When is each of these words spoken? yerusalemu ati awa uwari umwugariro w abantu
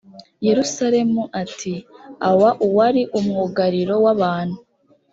yerusalemu 0.47 1.21
ati 1.41 1.75
awa 2.29 2.49
uwari 2.67 3.01
umwugariro 3.19 3.95
w 4.03 4.07
abantu 4.13 4.57